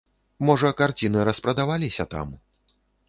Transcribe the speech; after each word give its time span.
Можа, 0.47 0.71
карціны 0.79 1.25
распрадаваліся 1.29 2.03
там? 2.17 2.27